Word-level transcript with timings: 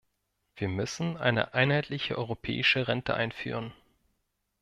Wir 0.55 0.67
müssen 0.67 1.15
eine 1.15 1.53
einheitliche 1.53 2.17
europäische 2.17 2.87
Rente 2.87 3.13
einführen. 3.13 3.71